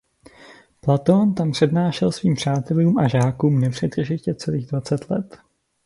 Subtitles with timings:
[0.79, 5.37] Platón tam přednášel svým přátelům a žákům nepřetržitě celých dvacet let.